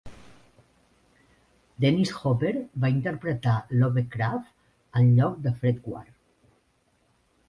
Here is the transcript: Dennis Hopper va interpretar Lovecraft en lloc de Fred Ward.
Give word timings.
Dennis 1.83 2.13
Hopper 2.21 2.53
va 2.85 2.89
interpretar 2.93 3.53
Lovecraft 3.81 4.97
en 5.01 5.13
lloc 5.21 5.37
de 5.45 5.53
Fred 5.61 5.85
Ward. 5.93 6.11